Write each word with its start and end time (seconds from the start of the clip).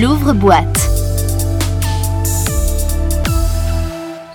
L'ouvre-boîte. 0.00 0.90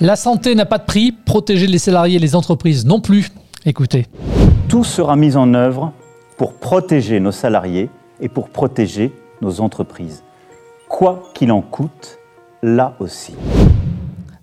La 0.02 0.16
santé 0.16 0.56
n'a 0.56 0.66
pas 0.66 0.78
de 0.78 0.86
prix, 0.86 1.12
protéger 1.12 1.68
les 1.68 1.78
salariés 1.78 2.16
et 2.16 2.20
les 2.20 2.36
entreprises 2.36 2.86
non 2.86 3.02
plus. 3.02 3.30
Écoutez. 3.66 4.08
Tout 4.68 4.84
sera 4.84 5.16
mis 5.16 5.36
en 5.36 5.54
œuvre 5.54 5.92
pour 6.38 6.54
protéger 6.54 7.20
nos 7.20 7.32
salariés 7.32 7.90
et 8.22 8.30
pour 8.30 8.50
protéger 8.50 9.12
nos 9.42 9.62
entreprises. 9.62 10.24
Quoi 10.88 11.30
qu'il 11.34 11.52
en 11.52 11.62
coûte, 11.62 12.20
là 12.64 12.96
aussi. 13.00 13.34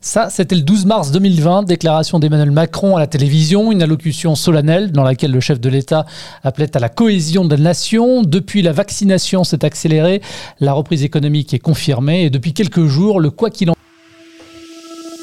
Ça, 0.07 0.31
c'était 0.31 0.55
le 0.55 0.63
12 0.63 0.87
mars 0.87 1.11
2020, 1.11 1.65
déclaration 1.65 2.21
d'Emmanuel 2.21 2.53
Macron 2.53 2.95
à 2.95 3.01
la 3.01 3.09
télévision, 3.09 3.73
une 3.73 3.83
allocution 3.83 4.37
solennelle 4.37 4.93
dans 4.93 5.03
laquelle 5.03 5.33
le 5.33 5.41
chef 5.41 5.61
de 5.61 5.69
l'État 5.69 6.07
appelait 6.45 6.77
à 6.77 6.79
la 6.79 6.89
cohésion 6.89 7.45
de 7.45 7.57
la 7.57 7.61
nation. 7.61 8.23
Depuis, 8.23 8.63
la 8.63 8.71
vaccination 8.71 9.43
s'est 9.43 9.65
accélérée, 9.65 10.23
la 10.61 10.75
reprise 10.75 11.03
économique 11.03 11.55
est 11.55 11.59
confirmée 11.59 12.23
et 12.23 12.31
depuis 12.31 12.55
quelques 12.55 12.87
jours, 12.87 13.19
le 13.19 13.31
quoi 13.31 13.51
qu'il 13.51 13.69
en 13.69 13.75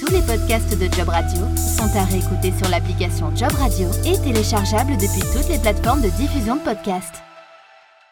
Tous 0.02 0.12
les 0.12 0.22
podcasts 0.22 0.78
de 0.78 0.94
Job 0.94 1.08
Radio 1.08 1.44
sont 1.56 1.98
à 1.98 2.04
réécouter 2.04 2.52
sur 2.62 2.70
l'application 2.70 3.34
Job 3.38 3.54
Radio 3.54 3.88
et 4.04 4.18
téléchargeables 4.18 4.98
depuis 4.98 5.22
toutes 5.34 5.48
les 5.48 5.60
plateformes 5.60 6.02
de 6.02 6.10
diffusion 6.10 6.58
de 6.58 6.62
podcasts 6.62 7.24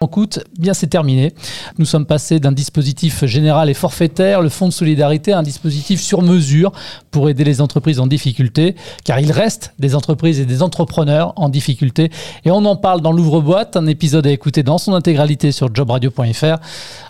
en 0.01 0.07
coûte, 0.07 0.39
bien 0.57 0.73
c'est 0.73 0.87
terminé. 0.87 1.31
Nous 1.77 1.85
sommes 1.85 2.07
passés 2.07 2.39
d'un 2.39 2.51
dispositif 2.51 3.23
général 3.25 3.69
et 3.69 3.75
forfaitaire, 3.75 4.41
le 4.41 4.49
Fonds 4.49 4.67
de 4.67 4.73
solidarité, 4.73 5.31
à 5.31 5.37
un 5.37 5.43
dispositif 5.43 6.01
sur 6.01 6.23
mesure 6.23 6.71
pour 7.11 7.29
aider 7.29 7.43
les 7.43 7.61
entreprises 7.61 7.99
en 7.99 8.07
difficulté, 8.07 8.75
car 9.05 9.19
il 9.19 9.31
reste 9.31 9.73
des 9.77 9.95
entreprises 9.95 10.39
et 10.39 10.45
des 10.45 10.63
entrepreneurs 10.63 11.33
en 11.35 11.49
difficulté. 11.49 12.09
Et 12.45 12.51
on 12.51 12.65
en 12.65 12.75
parle 12.75 13.01
dans 13.01 13.11
l'ouvre-boîte, 13.11 13.77
un 13.77 13.85
épisode 13.85 14.25
à 14.25 14.31
écouter 14.31 14.63
dans 14.63 14.79
son 14.79 14.93
intégralité 14.95 15.51
sur 15.51 15.73
jobradio.fr, 15.73 16.57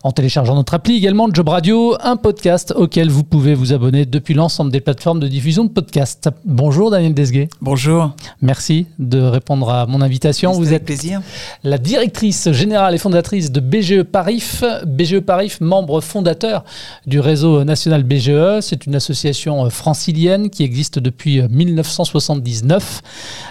en 0.04 0.12
téléchargeant 0.12 0.56
notre 0.56 0.74
appli 0.74 0.98
également, 0.98 1.30
Job 1.32 1.48
Radio, 1.48 1.96
un 2.02 2.18
podcast 2.18 2.74
auquel 2.76 3.10
vous 3.10 3.24
pouvez 3.24 3.54
vous 3.54 3.72
abonner 3.72 4.06
depuis 4.06 4.34
l'ensemble 4.34 4.70
des 4.70 4.82
plateformes 4.82 5.22
de 5.22 5.30
diffusion 5.30 5.64
de 5.64 5.70
podcasts. 5.70 6.30
Bonjour 6.44 6.92
Daniel 6.92 7.14
Desguet. 7.14 7.48
Bonjour. 7.62 8.12
Merci 8.42 8.88
de 9.00 9.22
répondre 9.22 9.70
à 9.70 9.86
mon 9.86 10.02
invitation. 10.02 10.52
Vous 10.52 10.74
êtes 10.74 10.84
plaisir. 10.84 11.22
la 11.64 11.78
directrice 11.78 12.52
générale 12.52 12.81
et 12.90 12.98
fondatrice 12.98 13.52
de 13.52 13.60
BGE 13.60 14.04
Parif. 14.04 14.64
BGE 14.86 15.20
Parif, 15.20 15.62
membre 15.62 16.02
fondateur 16.02 16.64
du 17.06 17.20
réseau 17.20 17.64
national 17.64 18.04
BGE. 18.04 18.62
C'est 18.62 18.86
une 18.86 18.96
association 18.96 19.66
euh, 19.66 19.70
francilienne 19.70 20.50
qui 20.50 20.64
existe 20.64 20.98
depuis 20.98 21.42
1979. 21.48 23.02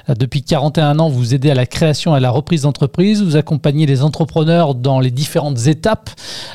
Euh, 0.08 0.12
euh, 0.12 0.14
depuis 0.14 0.42
41 0.42 0.98
ans, 0.98 1.08
vous 1.08 1.34
aidez 1.34 1.50
à 1.50 1.54
la 1.54 1.66
création 1.66 2.14
et 2.14 2.16
à 2.16 2.20
la 2.20 2.30
reprise 2.30 2.62
d'entreprise. 2.62 3.22
Vous 3.22 3.36
accompagnez 3.36 3.86
les 3.86 4.02
entrepreneurs 4.02 4.74
dans 4.74 4.98
les 4.98 5.10
différentes 5.10 5.66
étapes 5.66 6.10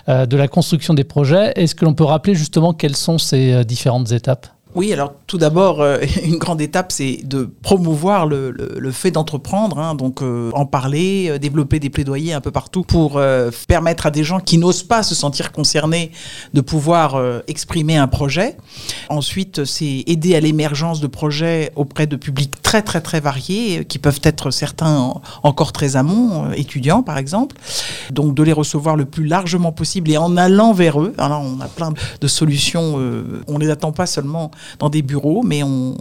de 0.07 0.37
la 0.37 0.47
construction 0.47 0.93
des 0.93 1.03
projets. 1.03 1.53
Est-ce 1.55 1.75
que 1.75 1.85
l'on 1.85 1.93
peut 1.93 2.03
rappeler 2.03 2.35
justement 2.35 2.73
quelles 2.73 2.95
sont 2.95 3.17
ces 3.17 3.63
différentes 3.63 4.11
étapes? 4.11 4.54
Oui, 4.75 4.91
alors 4.91 5.13
tout 5.25 5.37
d'abord, 5.37 5.81
euh, 5.81 5.99
une 6.23 6.37
grande 6.37 6.59
étape, 6.59 6.91
c'est 6.91 7.21
de 7.23 7.49
promouvoir 7.61 8.27
le, 8.27 8.91
fait 8.91 9.11
d'entreprendre, 9.11 9.79
hein, 9.79 9.95
donc 9.95 10.21
euh, 10.21 10.51
en 10.53 10.65
parler, 10.65 11.27
euh, 11.29 11.39
développer 11.39 11.79
des 11.79 11.89
plaidoyers 11.89 12.33
un 12.33 12.41
peu 12.41 12.51
partout 12.51 12.83
pour 12.83 13.19
permettre 13.67 14.05
à 14.05 14.11
des 14.11 14.23
gens 14.23 14.39
qui 14.39 14.57
n'osent 14.57 14.83
pas 14.83 15.01
se 15.01 15.15
sentir 15.15 15.51
concernés 15.51 16.11
de 16.53 16.61
pouvoir 16.61 17.21
exprimer 17.47 17.95
un 17.95 18.07
projet. 18.07 18.57
Ensuite, 19.09 19.63
c'est 19.63 20.03
aider 20.07 20.35
à 20.35 20.39
l'émergence 20.39 20.99
de 20.99 21.07
projets 21.07 21.71
auprès 21.75 22.07
de 22.07 22.15
publics 22.15 22.61
très 22.61 22.81
très 22.81 23.01
très 23.01 23.19
variés, 23.19 23.85
qui 23.85 23.99
peuvent 23.99 24.19
être 24.23 24.51
certains 24.51 25.13
encore 25.43 25.71
très 25.71 25.95
amont, 25.95 26.51
étudiants 26.51 27.03
par 27.03 27.17
exemple. 27.17 27.55
Donc 28.11 28.35
de 28.35 28.43
les 28.43 28.53
recevoir 28.53 28.95
le 28.95 29.05
plus 29.05 29.25
largement 29.25 29.71
possible 29.71 30.11
et 30.11 30.17
en 30.17 30.35
allant 30.35 30.73
vers 30.73 31.01
eux. 31.01 31.13
Alors 31.17 31.41
on 31.41 31.61
a 31.61 31.67
plein 31.67 31.93
de 32.19 32.27
solutions, 32.27 32.99
on 33.47 33.57
les 33.57 33.69
attend 33.69 33.91
pas 33.91 34.05
seulement 34.05 34.51
dans 34.79 34.89
des 34.89 35.01
bureaux, 35.01 35.43
mais 35.43 35.63
on, 35.63 35.95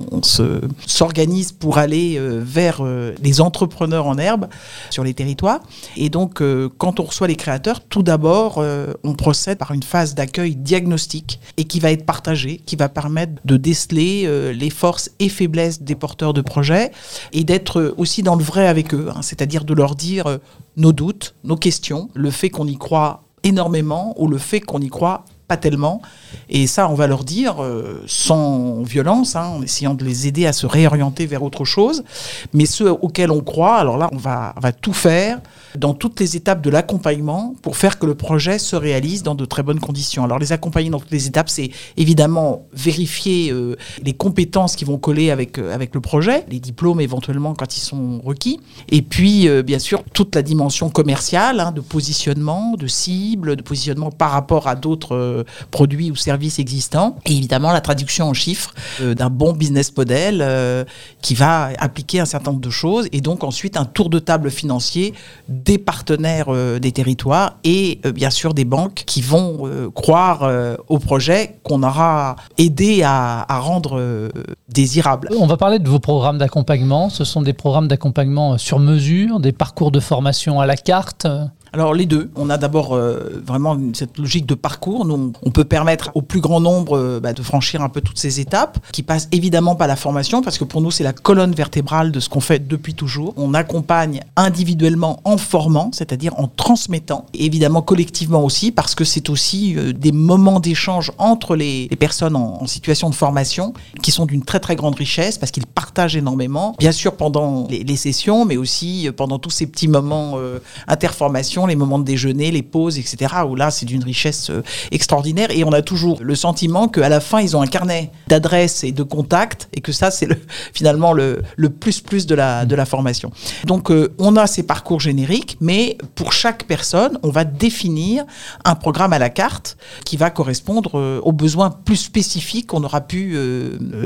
s'organise 0.87 1.53
pour 1.53 1.79
aller 1.79 2.17
euh, 2.17 2.41
vers 2.43 2.79
euh, 2.81 3.15
les 3.23 3.41
entrepreneurs 3.41 4.07
en 4.07 4.19
herbe 4.19 4.47
sur 4.91 5.05
les 5.05 5.15
territoires. 5.15 5.61
Et 5.97 6.09
donc, 6.09 6.41
euh, 6.41 6.69
quand 6.79 7.01
on 7.01 7.05
reçoit 7.05 7.27
les 7.27 7.37
créateurs, 7.37 7.81
tout 7.81 8.03
d'abord, 8.03 8.63
on 9.05 9.15
procède 9.15 9.59
par 9.59 9.73
une 9.73 9.83
phase 9.83 10.15
d'accueil 10.15 10.57
diagnostique 10.57 11.41
et 11.57 11.65
qui 11.65 11.81
va 11.81 11.93
être 11.93 12.07
partagée, 12.07 12.61
qui 12.65 12.77
va 12.77 12.89
permettre 12.89 13.35
de 13.45 13.57
déceler 13.57 14.53
les 14.55 14.71
forces 14.71 15.11
et 15.19 15.29
faiblesses 15.29 15.83
des 15.83 15.95
porteurs 15.95 16.33
de 16.33 16.41
projets 16.41 16.91
et 17.33 17.45
d'être 17.45 17.95
aussi 17.97 18.23
dans 18.23 18.37
le 18.37 18.45
vrai 18.45 18.67
avec 18.67 18.95
eux, 18.95 19.09
hein, 19.15 19.23
c'est-à-dire 19.23 19.65
de 19.65 19.75
leur 19.75 19.95
dire 19.95 20.39
nos 20.77 20.93
doutes, 20.93 21.35
nos 21.45 21.57
questions, 21.57 22.09
le 22.15 22.31
fait 22.31 22.51
qu'on 22.51 22.67
y 22.67 22.77
croit 22.77 23.25
énormément 23.43 24.15
ou 24.17 24.27
le 24.27 24.39
fait 24.39 24.61
qu'on 24.61 24.81
y 24.81 24.89
croit 24.89 25.25
pas 25.47 25.57
tellement. 25.57 26.01
Et 26.49 26.67
ça, 26.67 26.89
on 26.89 26.95
va 26.95 27.07
leur 27.07 27.25
dire 27.25 27.63
euh, 27.63 28.03
sans 28.07 28.83
violence, 28.83 29.37
hein, 29.37 29.47
en 29.47 29.63
essayant 29.63 29.95
de 29.95 30.05
les 30.05 30.27
aider 30.27 30.47
à 30.47 30.53
se 30.53 30.67
réorienter 30.67 31.27
vers 31.27 31.43
autre 31.43 31.65
chose. 31.65 32.05
Mais 32.53 32.67
ceux 32.67 32.91
auxquels 32.91 33.31
on 33.31 33.41
croit, 33.41 33.77
alors 33.77 33.99
là, 33.99 34.09
on 34.13 34.17
va, 34.17 34.55
va 34.61 34.73
tout 34.73 34.93
faire 34.93 35.41
dans 35.77 35.93
toutes 35.93 36.21
les 36.21 36.37
étapes 36.37 36.63
de 36.63 36.71
l'accompagnement 36.71 37.55
pour 37.63 37.77
faire 37.77 37.99
que 37.99 38.07
le 38.07 38.15
projet 38.15 38.59
se 38.59 38.77
réalise 38.77 39.23
dans 39.23 39.35
de 39.35 39.45
très 39.45 39.63
bonnes 39.63 39.81
conditions. 39.81 40.25
Alors 40.25 40.39
les 40.39 40.53
accompagner 40.53 40.91
dans 40.91 41.01
toutes 41.01 41.11
les 41.11 41.27
étapes, 41.27 41.51
c'est 41.51 41.71
évidemment 41.97 42.67
vérifier 42.73 43.51
euh, 43.53 43.77
les 44.03 44.13
compétences 44.13 44.77
qui 44.77 44.85
vont 44.85 44.99
coller 44.99 45.31
avec, 45.31 45.59
euh, 45.59 45.75
avec 45.75 45.95
le 45.95 46.01
projet, 46.01 46.47
les 46.49 46.61
diplômes 46.61 47.01
éventuellement 47.01 47.55
quand 47.55 47.77
ils 47.77 47.81
sont 47.81 48.21
requis, 48.25 48.61
et 48.89 49.03
puis 49.03 49.49
bien 49.63 49.79
sûr 49.79 50.03
toute 50.13 50.35
la 50.35 50.43
dimension 50.43 50.91
commerciale, 50.91 51.61
hein, 51.61 51.73
de 51.73 51.81
positionnement, 51.81 52.75
de 52.77 52.87
cible, 52.87 53.57
de 53.57 53.63
positionnement 53.63 54.11
par 54.11 54.31
rapport 54.31 54.69
à 54.69 54.77
d'autres 54.77 55.34
produits 55.71 56.11
ou 56.11 56.17
services 56.17 56.59
existants, 56.59 57.17
et 57.27 57.33
évidemment 57.33 57.73
la 57.73 57.81
traduction 57.81 58.29
en 58.29 58.35
chiffres 58.35 58.75
d'un 59.01 59.31
bon 59.31 59.53
business 59.53 59.95
model 59.97 60.87
qui 61.23 61.35
va 61.35 61.71
appliquer 61.79 62.21
un 62.21 62.25
certain 62.25 62.51
nombre 62.51 62.63
de 62.63 62.71
choses, 62.71 63.09
et 63.13 63.21
donc 63.21 63.45
ensuite 63.45 63.77
un 63.77 63.85
tour 63.85 64.11
de 64.11 64.19
table 64.19 64.51
financier 64.51 65.15
des 65.49 65.79
partenaires 65.79 66.47
euh, 66.49 66.79
des 66.79 66.93
territoires 66.93 67.59
et 67.65 68.01
euh, 68.05 68.13
bien 68.13 68.31
sûr 68.31 68.55
des 68.55 68.65
banques 68.65 69.05
qui 69.07 69.21
vont 69.21 69.67
euh, 69.67 69.91
croire 69.91 70.51
au 70.89 70.99
projet 70.99 71.59
qu'on 71.63 71.83
aura 71.83 72.37
aidé 72.59 73.03
à 73.03 73.47
rendre 73.51 74.31
désirable. 74.69 75.29
On 75.39 75.47
va 75.47 75.57
parler 75.57 75.79
de 75.79 75.89
vos 75.89 75.99
programmes 75.99 76.39
d'accompagnement. 76.39 77.09
Ce 77.09 77.25
sont 77.25 77.43
des 77.43 77.53
programmes 77.53 77.89
d'accompagnement 77.89 78.59
sur 78.59 78.79
mesure, 78.79 79.41
des 79.41 79.53
parcours 79.53 79.91
de 79.91 80.01
formation 80.01 80.61
à 80.61 80.67
la 80.67 80.77
carte 80.77 81.27
alors 81.75 81.93
les 81.93 82.07
deux. 82.07 82.31
On 82.37 82.51
a 82.51 82.57
d'abord 82.57 82.95
euh, 82.95 83.43
vraiment 83.45 83.77
cette 83.95 84.17
logique 84.17 84.47
de 84.47 84.55
parcours. 84.55 85.05
On 85.43 85.51
peut 85.51 85.65
permettre 85.65 86.13
au 86.15 86.23
plus 86.23 86.41
grand 86.41 86.61
nombre 86.61 86.97
euh, 86.97 87.21
bah, 87.21 87.33
de 87.33 87.43
franchir 87.43 87.83
un 87.83 87.89
peu 87.89 88.01
toutes 88.01 88.19
ces 88.19 88.39
étapes, 88.39 88.79
qui 88.93 89.03
passent 89.03 89.29
évidemment 89.33 89.75
par 89.75 89.89
la 89.89 89.97
formation, 89.97 90.41
parce 90.41 90.57
que 90.57 90.65
pour 90.65 90.81
nous 90.81 90.93
c'est 90.93 91.03
la 91.03 91.13
colonne 91.13 91.53
vertébrale 91.53 92.13
de 92.13 92.21
ce 92.21 92.29
qu'on 92.29 92.41
fait 92.41 92.67
depuis 92.67 92.95
toujours. 92.95 93.35
On 93.37 93.55
accompagne 93.55 94.21
individuellement 94.37 95.21
en 95.25 95.37
formant, 95.37 95.91
c'est-à-dire 95.93 96.39
en 96.39 96.47
transmettant, 96.47 97.27
et 97.35 97.45
évidemment 97.45 97.83
collectivement 97.83 98.45
aussi, 98.45 98.71
parce 98.71 98.95
que 98.95 99.05
c'est 99.05 99.29
aussi 99.29 99.75
euh, 99.77 99.93
des 99.93 100.13
moments 100.13 100.61
d'échange 100.61 101.11
entre 101.19 101.57
les, 101.57 101.89
personnes 101.99 102.37
en, 102.37 102.67
situation 102.67 103.11
de 103.11 103.15
formation 103.15 103.73
qui 104.03 104.13
sont 104.13 104.27
d'une 104.27 104.45
très 104.45 104.61
très 104.61 104.77
grande 104.77 104.95
richesse, 104.95 105.39
parce 105.39 105.51
qu'ils 105.51 105.67
partagent 105.67 106.17
énormément, 106.17 106.77
bien 106.79 106.93
sûr 106.93 107.17
pendant 107.17 107.67
les, 107.69 107.83
les, 107.83 107.97
sessions, 107.97 108.45
mais 108.45 108.57
aussi 108.57 109.09
pendant 109.17 109.41
tous 109.41 109.51
ces 109.51 109.67
petits 109.67 109.89
moments 109.89 110.39
interformation 110.87 111.64
les 111.67 111.77
moments 111.77 111.99
de 111.99 112.05
déjeuner, 112.05 112.51
les 112.51 112.63
pauses, 112.63 112.99
etc. 112.99 113.35
Où 113.49 113.55
là, 113.55 113.71
c'est 113.71 113.87
d'une 113.87 114.05
richesse 114.05 114.51
euh, 114.51 114.63
extraordinaire. 114.91 115.51
Et 115.51 115.65
on 115.65 115.73
a 115.73 115.83
toujours 115.83 116.19
le 116.23 116.35
sentiment 116.35 116.89
qu'à 116.89 117.09
la 117.09 117.21
fin, 117.21 117.41
ils 117.41 117.57
ont 117.57 117.63
un 117.63 117.67
carnet 117.67 118.11
d'adresses 118.29 118.85
et 118.85 118.93
de 118.93 119.03
contacts 119.03 119.69
et 119.73 119.81
que 119.81 119.93
ça, 119.93 120.11
c'est 120.11 120.27
le, 120.27 120.37
finalement 120.73 121.13
le, 121.13 121.43
le, 121.57 121.71
plus 121.71 122.01
plus 122.01 122.27
de 122.27 122.35
la, 122.35 122.67
de 122.67 122.75
la 122.75 122.87
formation. 122.87 123.31
Donc, 123.65 123.91
euh, 123.91 124.15
on 124.19 124.37
a 124.37 124.47
ces 124.47 124.63
parcours 124.63 125.01
génériques, 125.01 125.57
mais 125.61 125.99
pour 126.15 126.33
chaque 126.33 126.65
personne, 126.65 127.19
on 127.23 127.31
va 127.31 127.45
définir 127.45 128.25
un 128.65 128.75
programme 128.75 129.13
à 129.13 129.19
la 129.19 129.31
carte 129.31 129.77
qui 130.05 130.17
va 130.17 130.31
correspondre 130.31 130.99
euh, 130.99 131.21
aux 131.23 131.33
besoins 131.33 131.71
plus 131.71 131.97
spécifiques 131.97 132.69
qu'on 132.69 132.85
aura 132.85 133.01
pu 133.01 133.37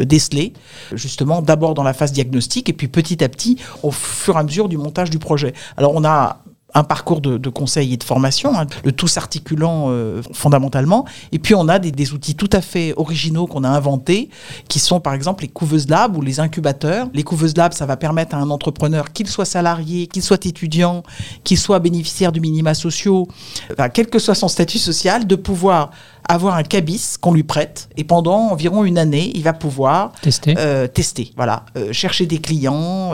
déceler, 0.05 0.53
justement, 0.93 1.43
d'abord 1.43 1.75
dans 1.75 1.83
la 1.83 1.93
phase 1.93 2.13
diagnostique 2.13 2.69
et 2.69 2.73
puis 2.73 2.89
petit 2.89 3.23
à 3.23 3.29
petit 3.29 3.57
au 3.83 3.91
fur 3.91 4.37
et 4.37 4.39
à 4.39 4.43
mesure 4.43 4.69
du 4.69 4.77
montage 4.77 5.11
du 5.11 5.19
projet. 5.19 5.53
Alors, 5.77 5.93
on 5.95 6.05
a 6.05 6.43
un 6.75 6.85
parcours 6.85 7.21
de, 7.21 7.39
de, 7.39 7.49
conseil 7.49 7.95
et 7.95 7.97
de 7.97 8.05
formation, 8.05 8.59
hein, 8.59 8.67
le 8.85 8.93
tout 8.93 9.09
s'articulant 9.09 9.87
euh, 9.89 10.23
fondamentalement. 10.33 11.07
Et 11.33 11.39
puis 11.39 11.55
on 11.55 11.67
a 11.69 11.79
des, 11.79 11.91
des 11.91 12.13
outils 12.13 12.35
tout 12.35 12.51
à 12.53 12.61
fait 12.61 12.93
originaux 12.97 13.47
qu'on 13.47 13.65
a 13.65 13.69
inventés, 13.69 14.29
qui 14.69 14.79
sont 14.79 15.01
par 15.01 15.15
exemple 15.15 15.43
les 15.43 15.49
couveuses 15.49 15.89
lab 15.89 16.17
ou 16.17 16.21
les 16.21 16.41
incubateurs. 16.41 17.09
Les 17.15 17.23
couveuses 17.23 17.57
lab, 17.57 17.73
ça 17.73 17.87
va 17.87 17.97
permettre 17.97 18.37
à 18.37 18.39
un 18.39 18.51
entrepreneur, 18.51 19.13
qu'il 19.13 19.29
soit 19.29 19.47
salarié, 19.47 20.07
qu'il 20.07 20.23
soit 20.23 20.45
étudiant, 20.45 21.03
qu'il 21.43 21.59
soit 21.59 21.79
bénéficiaire 21.79 22.33
du 22.33 22.41
minima 22.41 22.75
sociaux, 22.75 23.29
quel 23.95 24.09
que 24.09 24.19
soit 24.19 24.35
son 24.35 24.49
statut 24.49 24.79
social, 24.79 25.27
de 25.27 25.37
pouvoir 25.37 25.91
avoir 26.29 26.55
un 26.57 26.63
cabis 26.63 27.17
qu'on 27.21 27.33
lui 27.33 27.43
prête 27.43 27.89
et 27.97 28.05
pendant 28.05 28.51
environ 28.51 28.85
une 28.85 28.99
année, 28.99 29.33
il 29.35 29.43
va 29.43 29.53
pouvoir 29.53 30.13
tester, 30.21 30.55
euh, 30.59 30.87
tester 30.87 31.33
voilà, 31.37 31.65
euh, 31.77 31.93
chercher 31.93 32.27
des 32.27 32.39
clients, 32.39 33.13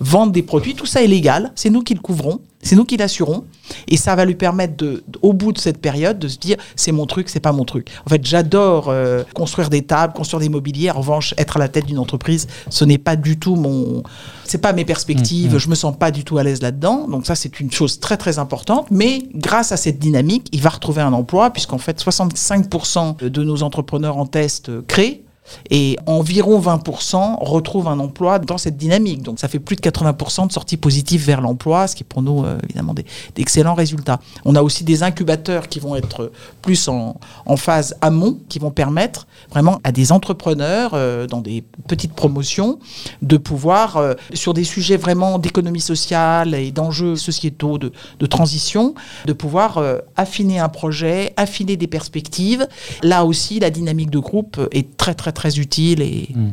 vendre 0.00 0.32
des 0.32 0.42
produits. 0.42 0.74
Tout 0.74 0.86
ça 0.86 1.02
est 1.02 1.06
légal, 1.06 1.52
c'est 1.54 1.70
nous 1.70 1.82
qui 1.82 1.94
le 1.94 2.00
couvrons 2.00 2.40
C'est 2.62 2.76
nous 2.76 2.84
qui 2.84 2.96
l'assurons. 2.96 3.44
Et 3.88 3.96
ça 3.96 4.14
va 4.14 4.24
lui 4.24 4.34
permettre, 4.34 4.76
de, 4.76 5.04
au 5.22 5.32
bout 5.32 5.52
de 5.52 5.58
cette 5.58 5.80
période, 5.80 6.18
de 6.18 6.28
se 6.28 6.38
dire 6.38 6.56
c'est 6.74 6.92
mon 6.92 7.06
truc, 7.06 7.28
c'est 7.28 7.40
pas 7.40 7.52
mon 7.52 7.64
truc. 7.64 7.88
En 8.04 8.10
fait, 8.10 8.24
j'adore 8.24 8.88
euh, 8.88 9.22
construire 9.34 9.70
des 9.70 9.82
tables, 9.82 10.12
construire 10.12 10.40
des 10.40 10.48
mobiliers. 10.48 10.90
En 10.90 10.98
revanche, 10.98 11.34
être 11.38 11.56
à 11.56 11.60
la 11.60 11.68
tête 11.68 11.86
d'une 11.86 11.98
entreprise, 11.98 12.46
ce 12.70 12.84
n'est 12.84 12.98
pas 12.98 13.16
du 13.16 13.38
tout 13.38 13.56
mon. 13.56 14.02
C'est 14.44 14.58
pas 14.58 14.72
mes 14.72 14.84
perspectives. 14.84 15.52
Mmh, 15.52 15.56
mmh. 15.56 15.60
Je 15.60 15.68
me 15.68 15.74
sens 15.74 15.96
pas 15.96 16.10
du 16.10 16.24
tout 16.24 16.38
à 16.38 16.44
l'aise 16.44 16.62
là-dedans. 16.62 17.08
Donc, 17.08 17.26
ça, 17.26 17.34
c'est 17.34 17.58
une 17.60 17.70
chose 17.70 17.98
très, 17.98 18.16
très 18.16 18.38
importante. 18.38 18.86
Mais 18.90 19.22
grâce 19.34 19.72
à 19.72 19.76
cette 19.76 19.98
dynamique, 19.98 20.48
il 20.52 20.62
va 20.62 20.70
retrouver 20.70 21.02
un 21.02 21.12
emploi, 21.12 21.50
puisqu'en 21.50 21.78
fait, 21.78 22.00
65% 22.46 23.28
de 23.28 23.42
nos 23.42 23.62
entrepreneurs 23.62 24.16
en 24.16 24.26
test 24.26 24.70
créent 24.86 25.25
et 25.70 25.98
environ 26.06 26.60
20% 26.60 27.38
retrouvent 27.40 27.88
un 27.88 27.98
emploi 27.98 28.38
dans 28.38 28.58
cette 28.58 28.76
dynamique. 28.76 29.22
Donc 29.22 29.38
ça 29.38 29.48
fait 29.48 29.58
plus 29.58 29.76
de 29.76 29.80
80% 29.80 30.48
de 30.48 30.52
sorties 30.52 30.76
positives 30.76 31.24
vers 31.24 31.40
l'emploi, 31.40 31.86
ce 31.86 31.96
qui 31.96 32.02
est 32.02 32.06
pour 32.06 32.22
nous 32.22 32.44
euh, 32.44 32.58
évidemment 32.64 32.94
d'excellents 33.34 33.74
résultats. 33.74 34.20
On 34.44 34.54
a 34.54 34.62
aussi 34.62 34.84
des 34.84 35.02
incubateurs 35.02 35.68
qui 35.68 35.80
vont 35.80 35.96
être 35.96 36.32
plus 36.62 36.88
en, 36.88 37.16
phase 37.56 37.96
amont, 38.00 38.38
qui 38.48 38.58
vont 38.58 38.70
permettre 38.70 39.26
vraiment 39.50 39.80
à 39.82 39.92
des 39.92 40.12
entrepreneurs 40.12 40.92
euh, 40.94 41.26
dans 41.26 41.40
des 41.40 41.64
petites 41.88 42.12
promotions 42.12 42.78
de 43.22 43.36
pouvoir, 43.36 43.96
euh, 43.96 44.14
sur 44.34 44.52
des 44.54 44.64
sujets 44.64 44.96
vraiment 44.96 45.38
d'économie 45.38 45.80
sociale 45.80 46.54
et 46.54 46.70
d'enjeux 46.70 47.16
sociétaux, 47.16 47.78
de, 47.78 47.92
de, 48.18 48.26
transition, 48.26 48.94
de 49.24 49.32
pouvoir 49.32 49.82
affiner 50.16 50.58
un 50.58 50.68
projet, 50.68 51.32
affiner 51.36 51.76
des 51.76 51.86
perspectives. 51.86 52.66
Là 53.02 53.24
aussi, 53.24 53.60
la 53.60 53.70
dynamique 53.70 54.10
de 54.10 54.18
groupe 54.18 54.60
est 54.72 54.96
très 54.96 55.14
très 55.14 55.32
très 55.36 55.58
utile. 55.58 56.02
Et... 56.02 56.30
Hmm. 56.34 56.50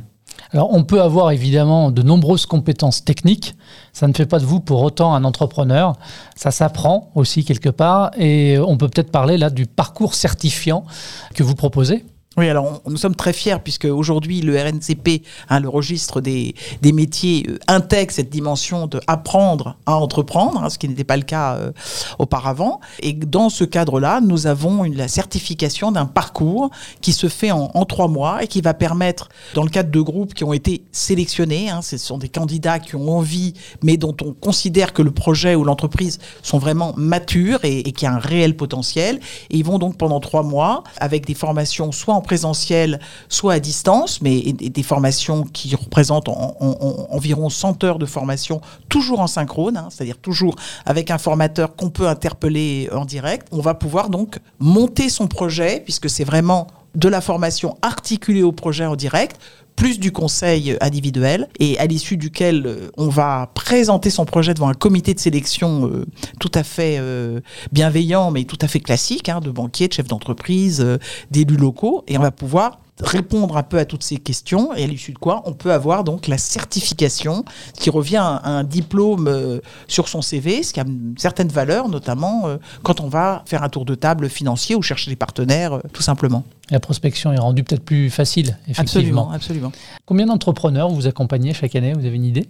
Alors, 0.52 0.72
on 0.72 0.84
peut 0.84 1.02
avoir 1.02 1.32
évidemment 1.32 1.90
de 1.90 2.04
nombreuses 2.04 2.46
compétences 2.46 3.04
techniques. 3.04 3.56
Ça 3.92 4.08
ne 4.08 4.14
fait 4.14 4.28
pas 4.28 4.38
de 4.40 4.46
vous 4.46 4.60
pour 4.60 4.84
autant 4.84 5.16
un 5.16 5.24
entrepreneur. 5.24 5.94
Ça 6.36 6.52
s'apprend 6.52 7.12
aussi 7.16 7.44
quelque 7.44 7.70
part. 7.70 8.12
Et 8.20 8.60
on 8.60 8.78
peut 8.78 8.88
peut-être 8.88 9.12
parler 9.12 9.38
là 9.38 9.50
du 9.50 9.66
parcours 9.66 10.14
certifiant 10.14 10.86
que 11.34 11.42
vous 11.42 11.56
proposez. 11.56 12.06
Oui, 12.36 12.50
alors 12.50 12.82
nous 12.88 12.98
sommes 12.98 13.14
très 13.14 13.32
fiers 13.32 13.60
puisque 13.64 13.86
aujourd'hui 13.86 14.42
le 14.42 14.60
RNCP, 14.60 15.22
hein, 15.50 15.60
le 15.60 15.70
registre 15.70 16.20
des, 16.20 16.56
métiers, 16.84 17.46
euh, 17.48 17.60
intègre 17.68 18.12
cette 18.12 18.32
dimension 18.32 18.88
de 18.88 19.00
apprendre 19.06 19.78
à 19.86 19.98
entreprendre, 19.98 20.64
hein, 20.64 20.72
ce 20.72 20.80
qui 20.80 20.90
n'était 20.90 21.04
pas 21.04 21.18
le 21.18 21.22
cas 21.22 21.58
euh, 21.58 21.72
auparavant. 22.18 22.80
Et 23.02 23.14
dans 23.14 23.50
ce 23.50 23.64
cadre-là, 23.64 24.20
nous 24.20 24.48
avons 24.48 24.82
la 24.82 25.08
certification 25.08 25.92
d'un 25.92 26.08
parcours 26.08 26.72
qui 27.02 27.14
se 27.14 27.30
fait 27.30 27.52
en, 27.52 27.70
en, 27.76 27.86
trois 27.86 28.08
mois 28.08 28.44
et 28.44 28.48
qui 28.48 28.62
va 28.62 28.74
permettre, 28.74 29.30
dans 29.54 29.64
le 29.64 29.70
cadre 29.70 29.92
de 29.92 30.02
groupes 30.02 30.34
qui 30.34 30.44
ont 30.44 30.54
été 30.54 30.86
sélectionnés, 30.92 31.70
hein, 31.70 31.84
ce 31.84 31.98
sont 31.98 32.18
des 32.18 32.30
candidats 32.30 32.80
qui 32.80 32.96
ont 32.96 33.10
envie, 33.16 33.54
mais 33.84 33.96
dont 33.96 34.16
on 34.24 34.34
considère 34.34 34.94
que 34.94 35.04
le 35.04 35.12
projet 35.12 35.54
ou 35.54 35.64
l'entreprise 35.64 36.18
sont 36.42 36.58
vraiment 36.58 36.94
matures 36.98 37.64
et, 37.64 37.82
et 37.82 37.92
qui 37.92 38.08
a 38.08 38.14
un 38.14 38.20
réel 38.20 38.58
potentiel. 38.58 39.20
Et 39.52 39.58
ils 39.58 39.64
vont 39.64 39.78
donc 39.78 40.00
pendant 40.00 40.20
trois 40.20 40.42
mois 40.42 40.84
avec 40.98 41.28
des 41.28 41.36
formations 41.36 41.92
soit 41.92 42.16
en 42.16 42.23
présentiel, 42.24 43.00
soit 43.30 43.54
à 43.54 43.60
distance, 43.60 44.22
mais 44.22 44.54
des 44.54 44.84
formations 44.84 45.44
qui 45.44 45.76
représentent 45.76 46.30
environ 46.30 47.50
100 47.50 47.84
heures 47.84 48.00
de 48.00 48.06
formation, 48.06 48.62
toujours 48.90 49.20
en 49.20 49.28
synchrone, 49.28 49.78
hein, 49.78 49.90
c'est-à-dire 49.92 50.18
toujours 50.18 50.56
avec 50.86 51.12
un 51.12 51.18
formateur 51.18 51.76
qu'on 51.76 51.90
peut 51.90 52.08
interpeller 52.08 52.90
en 52.92 53.06
direct. 53.06 53.48
On 53.52 53.62
va 53.62 53.76
pouvoir 53.76 54.10
donc 54.10 54.40
monter 54.60 55.10
son 55.10 55.28
projet, 55.28 55.82
puisque 55.84 56.10
c'est 56.10 56.24
vraiment 56.24 56.68
de 56.96 57.10
la 57.10 57.22
formation 57.22 57.78
articulée 57.82 58.44
au 58.44 58.52
projet 58.52 58.86
en 58.86 58.96
direct, 58.96 59.40
plus 59.76 60.00
du 60.00 60.12
conseil 60.12 60.78
individuel 60.82 61.48
et 61.60 61.80
à 61.80 61.86
l'issue 61.86 62.18
duquel 62.18 62.64
euh, 62.66 62.92
on 62.98 63.08
va 63.08 63.50
présenter 63.56 64.10
son 64.10 64.26
projet 64.26 64.54
devant 64.54 64.70
un 64.70 64.74
comité 64.74 65.14
de 65.14 65.20
sélection 65.20 65.88
euh, 65.88 66.06
tout 66.40 66.52
à 66.54 66.64
fait 66.64 66.98
euh, 67.00 67.40
bienveillant 67.72 68.30
mais 68.30 68.44
tout 68.44 68.60
à 68.62 68.68
fait 68.68 68.80
classique 68.80 69.30
hein, 69.30 69.40
de 69.40 69.50
banquiers, 69.50 69.88
de 69.88 69.94
chefs 69.94 70.08
d'entreprise, 70.08 70.86
d'élus 71.32 71.58
locaux 71.58 72.04
et 72.08 72.18
on 72.18 72.22
va 72.22 72.32
pouvoir 72.32 72.83
répondre 73.02 73.58
un 73.58 73.64
peu 73.64 73.80
à 73.80 73.86
toutes 73.86 74.04
ces 74.04 74.18
questions 74.18 74.74
et 74.74 74.84
à 74.84 74.88
l'issue 74.88 75.14
de 75.14 75.18
quoi 75.18 75.42
on 75.46 75.54
peut 75.54 75.72
avoir 75.72 76.04
donc 76.04 76.28
la 76.28 76.38
certification 76.38 77.44
qui 77.80 77.90
revient 77.90 78.18
à 78.18 78.48
un 78.50 78.64
diplôme 78.64 79.28
euh, 79.28 79.60
sur 79.88 80.08
son 80.08 80.22
CV, 80.22 80.64
ce 80.64 80.74
qui 80.74 80.80
a 80.80 80.84
une 80.84 81.16
certaine 81.18 81.48
valeur 81.48 81.90
notamment 81.90 82.48
euh, 82.48 82.58
quand 82.84 83.02
on 83.02 83.08
va 83.08 83.44
faire 83.46 83.64
un 83.64 83.70
tour 83.70 83.86
de 83.86 83.96
table 83.96 84.30
financier 84.30 84.76
ou 84.76 84.82
chercher 84.82 85.10
des 85.10 85.16
partenaires 85.16 85.74
euh, 85.74 85.82
tout 85.92 86.04
simplement. 86.04 86.44
La 86.70 86.80
prospection 86.80 87.34
est 87.34 87.40
rendue 87.40 87.64
peut-être 87.64 87.84
plus 87.84 88.10
facile, 88.10 88.58
effectivement. 88.68 88.82
Absolument, 88.82 89.32
absolument. 89.32 89.72
Combien 90.06 90.28
d'entrepreneurs 90.28 90.90
vous 90.90 91.08
accompagnez 91.08 91.54
chaque 91.54 91.76
année? 91.76 91.94
Vous 91.94 92.06
avez 92.06 92.16
une 92.16 92.26
idée? 92.26 92.48